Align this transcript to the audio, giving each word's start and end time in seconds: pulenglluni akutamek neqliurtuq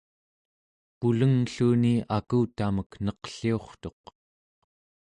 pulenglluni 0.99 1.93
akutamek 2.17 2.91
neqliurtuq 3.05 4.03